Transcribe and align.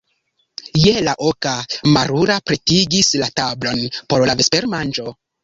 Je 0.85 0.93
la 1.07 1.13
oka, 1.31 1.51
Marula 1.97 2.39
pretigis 2.49 3.11
la 3.25 3.29
tablon 3.43 3.87
por 4.09 4.27
la 4.33 4.39
vespermanĝo. 4.43 5.17